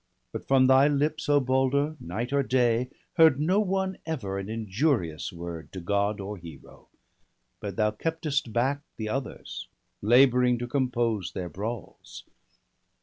But 0.31 0.47
from 0.47 0.65
thy 0.65 0.87
lips, 0.87 1.29
O 1.29 1.39
Balder, 1.39 1.95
night 1.99 2.33
or 2.33 2.41
day. 2.41 2.89
Heard 3.17 3.39
no 3.39 3.59
one 3.59 3.99
ever 4.03 4.39
an 4.39 4.49
injurious 4.49 5.31
word 5.31 5.71
To 5.73 5.79
God 5.79 6.19
or 6.19 6.37
Hero, 6.37 6.87
but 7.59 7.75
thou 7.75 7.91
keptest 7.91 8.51
back 8.51 8.81
The 8.97 9.09
others, 9.09 9.67
labouring 10.01 10.57
to 10.57 10.65
compose 10.65 11.33
their 11.33 11.49
brawls. 11.49 12.23